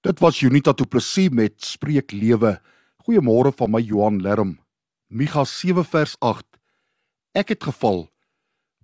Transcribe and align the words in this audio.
Dit 0.00 0.20
was 0.22 0.38
Unita 0.42 0.70
Du 0.72 0.86
Plessis 0.86 1.26
met 1.34 1.56
Spreek 1.58 2.12
Lewe. 2.14 2.60
Goeiemôre 3.02 3.50
van 3.50 3.72
my 3.74 3.80
Johan 3.82 4.20
Lerm. 4.22 4.52
Micha 5.10 5.42
7 5.44 5.82
vers 5.82 6.12
8. 6.22 6.46
Ek 7.34 7.50
het 7.50 7.64
geval, 7.66 8.04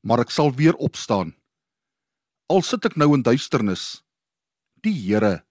maar 0.02 0.24
ek 0.24 0.32
sal 0.34 0.50
weer 0.58 0.74
opstaan. 0.74 1.30
Al 2.50 2.66
sit 2.66 2.88
ek 2.90 2.96
nou 2.98 3.12
in 3.14 3.22
duisternis, 3.22 4.02
die 4.82 4.94
Here 4.94 5.44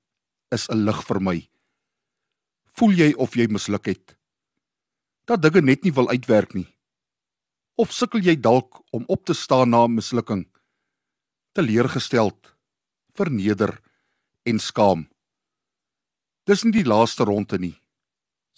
is 0.52 0.68
'n 0.68 0.84
lig 0.84 1.00
vir 1.08 1.20
my. 1.22 1.38
Voel 2.76 2.92
jy 2.92 3.14
of 3.16 3.36
jy 3.36 3.48
misluk 3.48 3.86
het? 3.88 4.18
Dat 5.26 5.42
dinge 5.42 5.62
net 5.62 5.84
nie 5.84 5.96
wil 5.96 6.10
uitwerk 6.10 6.54
nie. 6.54 6.68
Of 7.78 7.94
sukkel 7.94 8.20
jy 8.20 8.36
dalk 8.36 8.84
om 8.92 9.06
op 9.08 9.26
te 9.26 9.34
staan 9.34 9.70
na 9.70 9.86
'n 9.86 9.96
mislukking? 9.96 10.46
Teleurgesteld, 11.54 12.54
verneder 13.16 13.80
en 14.44 14.60
skaam. 14.60 15.13
Dis 16.44 16.64
nie 16.64 16.74
die 16.76 16.88
laaste 16.88 17.24
ronde 17.24 17.60
nie. 17.60 17.78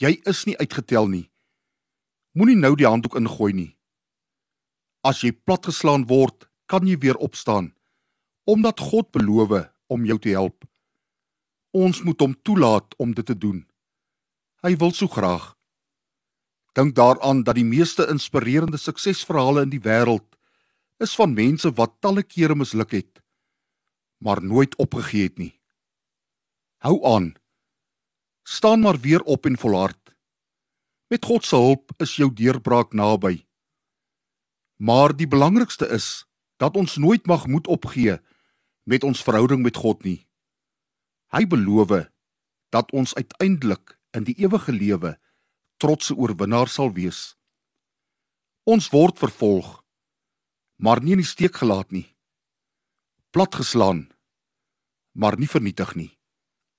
Jy 0.02 0.18
is 0.26 0.46
nie 0.50 0.58
uitgetel 0.58 1.08
nie. 1.08 1.30
Moenie 2.34 2.58
nou 2.58 2.74
die 2.76 2.88
handdoek 2.88 3.16
ingooi 3.20 3.54
nie. 3.54 3.72
As 5.06 5.22
jy 5.22 5.32
platgeslaan 5.32 6.08
word, 6.10 6.50
kan 6.66 6.88
jy 6.88 6.98
weer 6.98 7.18
opstaan 7.22 7.72
omdat 8.46 8.80
God 8.80 9.10
beloof 9.10 9.72
om 9.90 10.06
jou 10.06 10.20
te 10.22 10.30
help. 10.38 10.66
Ons 11.74 12.04
moet 12.06 12.20
hom 12.22 12.36
toelaat 12.46 12.94
om 13.02 13.14
dit 13.14 13.26
te 13.26 13.34
doen. 13.34 13.64
Hy 14.62 14.76
wil 14.78 14.94
so 14.94 15.10
graag. 15.10 15.56
Dink 16.78 16.94
daaraan 16.96 17.42
dat 17.44 17.58
die 17.58 17.66
meeste 17.66 18.06
inspirerende 18.06 18.78
suksesverhale 18.78 19.66
in 19.66 19.74
die 19.74 19.82
wêreld 19.82 20.38
is 21.02 21.16
van 21.18 21.34
mense 21.34 21.72
wat 21.74 21.98
talle 22.06 22.24
kere 22.24 22.56
misluk 22.56 22.92
het, 22.92 23.20
maar 24.22 24.44
nooit 24.44 24.76
opgegee 24.78 25.28
het 25.28 25.38
nie. 25.42 25.54
Hou 26.86 27.02
aan 27.02 27.34
staan 28.48 28.80
maar 28.80 29.00
weer 29.00 29.22
op 29.22 29.46
en 29.46 29.58
volhard. 29.58 30.16
Met 31.08 31.26
God 31.26 31.46
se 31.46 31.56
hulp 31.56 31.92
is 31.98 32.16
jou 32.16 32.34
deurbraak 32.34 32.94
naby. 32.94 33.46
Maar 34.76 35.16
die 35.16 35.28
belangrikste 35.28 35.88
is 35.88 36.26
dat 36.58 36.76
ons 36.76 36.98
nooit 36.98 37.26
mag 37.26 37.48
moed 37.48 37.68
opgee 37.68 38.20
met 38.84 39.04
ons 39.04 39.24
verhouding 39.24 39.64
met 39.64 39.76
God 39.76 40.04
nie. 40.04 40.28
Hy 41.34 41.48
beloof 41.50 42.10
dat 42.70 42.92
ons 42.92 43.16
uiteindelik 43.16 43.98
in 44.14 44.24
die 44.24 44.38
ewige 44.38 44.72
lewe 44.72 45.16
trotse 45.78 46.16
oorwinnaar 46.16 46.68
sal 46.68 46.94
wees. 46.94 47.36
Ons 48.64 48.90
word 48.94 49.18
vervolg, 49.20 49.84
maar 50.76 51.02
nie 51.02 51.16
in 51.18 51.24
die 51.24 51.28
steek 51.28 51.58
gelaat 51.62 51.92
nie. 51.92 52.08
Platgeslaan, 53.30 54.08
maar 55.12 55.38
nie 55.38 55.50
vernietig 55.50 55.96
nie. 55.96 56.12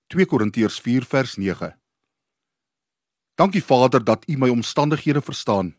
2 0.06 0.26
Korintiërs 0.26 0.80
4 0.80 1.04
vers 1.04 1.36
9. 1.36 1.72
Dankie 3.34 3.64
Vader 3.64 4.04
dat 4.04 4.28
U 4.28 4.36
my 4.36 4.48
omstandighede 4.48 5.20
verstaan. 5.20 5.74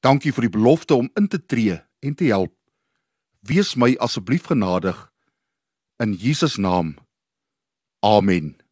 Dankie 0.00 0.32
vir 0.32 0.48
die 0.48 0.56
belofte 0.58 0.94
om 0.94 1.10
in 1.14 1.28
te 1.28 1.38
tree 1.46 1.78
en 2.00 2.14
te 2.14 2.24
help. 2.24 2.52
Wees 3.40 3.74
my 3.74 3.94
asseblief 3.96 4.50
genadig 4.50 4.98
in 6.02 6.12
Jesus 6.12 6.56
naam. 6.56 6.96
Amen. 8.02 8.63